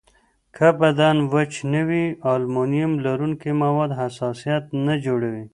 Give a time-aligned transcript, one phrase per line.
[0.55, 4.63] که بدن وچ نه وي، المونیم لرونکي مواد حساسیت
[5.05, 5.43] جوړوي.